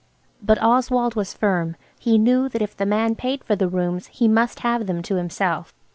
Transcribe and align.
But 0.41 0.57
Oswald 0.63 1.13
was 1.13 1.35
firm. 1.35 1.75
He 1.99 2.17
knew 2.17 2.49
that 2.49 2.61
if 2.63 2.75
the 2.75 2.87
man 2.87 3.13
paid 3.13 3.43
for 3.43 3.55
the 3.55 3.67
rooms 3.67 4.07
he 4.07 4.27
must 4.27 4.61
have 4.61 4.87
them 4.87 5.03
to 5.03 5.15
himself. 5.17 5.75